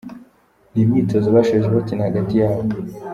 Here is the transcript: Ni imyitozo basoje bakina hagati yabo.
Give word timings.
Ni 0.71 0.79
imyitozo 0.83 1.27
basoje 1.35 1.67
bakina 1.75 2.07
hagati 2.07 2.33
yabo. 2.41 2.61